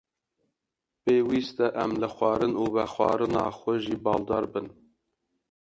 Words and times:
Pêwîst 1.03 1.57
e 1.65 1.67
em 1.83 1.91
li 2.01 2.09
xwarin 2.15 2.53
û 2.61 2.63
vexwarina 2.75 3.45
xwe 3.59 3.75
jî 3.85 3.95
baldar 4.05 4.45
bin. 4.53 4.67